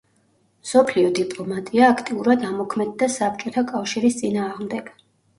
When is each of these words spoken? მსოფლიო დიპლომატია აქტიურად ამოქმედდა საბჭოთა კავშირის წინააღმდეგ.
მსოფლიო 0.67 1.09
დიპლომატია 1.17 1.89
აქტიურად 1.95 2.45
ამოქმედდა 2.47 3.09
საბჭოთა 3.17 3.63
კავშირის 3.73 4.17
წინააღმდეგ. 4.23 4.89